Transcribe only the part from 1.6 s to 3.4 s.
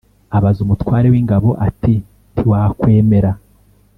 ati ntiwakwemera